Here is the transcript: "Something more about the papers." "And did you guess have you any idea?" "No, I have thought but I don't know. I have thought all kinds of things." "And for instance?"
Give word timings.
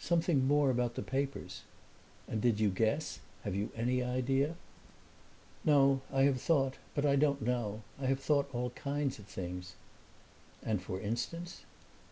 "Something 0.00 0.44
more 0.44 0.70
about 0.70 0.96
the 0.96 1.04
papers." 1.04 1.62
"And 2.26 2.42
did 2.42 2.58
you 2.58 2.68
guess 2.68 3.20
have 3.44 3.54
you 3.54 3.70
any 3.76 4.02
idea?" 4.02 4.56
"No, 5.64 6.00
I 6.12 6.22
have 6.22 6.40
thought 6.40 6.78
but 6.96 7.06
I 7.06 7.14
don't 7.14 7.40
know. 7.42 7.82
I 7.96 8.06
have 8.06 8.18
thought 8.18 8.50
all 8.52 8.70
kinds 8.70 9.20
of 9.20 9.26
things." 9.26 9.76
"And 10.64 10.82
for 10.82 11.00
instance?" 11.00 11.64